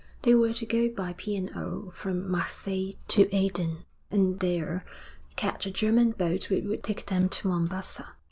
[0.23, 1.37] They were to go by P.
[1.49, 1.91] & O.
[1.95, 4.83] from Marseilles to Aden, and there
[5.35, 8.07] catch a German boat which would take them to Mombassa.